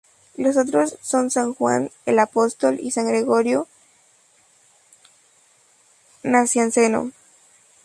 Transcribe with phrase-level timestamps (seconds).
[0.35, 3.67] Los otros son san Juan el Apóstol y san Gregorio
[6.23, 7.11] Nacianceno.